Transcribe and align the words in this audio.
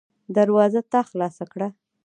دروازه 0.35 0.81
تا 0.91 0.99
خلاصه 1.09 1.45
کړه. 1.51 1.67